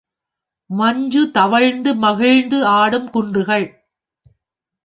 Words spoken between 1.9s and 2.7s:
மகிழ்ந்து